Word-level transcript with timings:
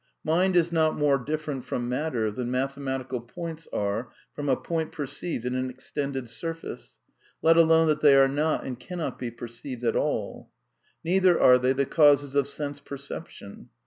Mind 0.23 0.55
is 0.55 0.71
not 0.71 0.97
more 0.97 1.19
different 1.19 1.63
from" 1.63 1.87
matter" 1.87 2.31
than 2.31 2.49
mathematical 2.49 3.21
points 3.21 3.67
are 3.71 4.09
from 4.33 4.49
a 4.49 4.55
point 4.57 4.91
perceived 4.91 5.45
in 5.45 5.53
an 5.53 5.69
extended 5.69 6.27
surface, 6.27 6.97
let 7.43 7.55
alone 7.55 7.85
that 7.87 8.01
they 8.01 8.15
are 8.15 8.27
not 8.27 8.63
and 8.65 8.79
cannot 8.79 9.19
be 9.19 9.29
perceived 9.29 9.83
at 9.83 9.95
all* 9.95 10.49
Neither 11.03 11.39
are 11.39 11.59
they 11.59 11.73
the 11.73 11.85
causes 11.85 12.33
of 12.33 12.47
sense 12.47 12.79
perception. 12.79 13.69